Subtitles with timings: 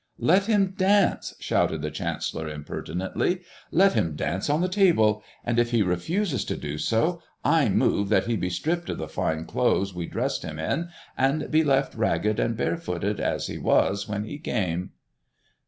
[0.17, 5.21] "Let him dance!" shouted the chancellor, impertinently; "let him dance on the table!
[5.45, 9.07] and if he refuse to do so, I move that he be stripped of the
[9.07, 14.09] fine clothes we dressed him in, and be left ragged and barefooted as he was
[14.09, 14.89] when he came."